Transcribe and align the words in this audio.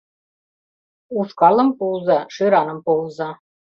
Ушкалым 1.17 1.69
пуыза— 1.77 2.19
шӧраным 2.33 2.79
пуыза 2.85 3.29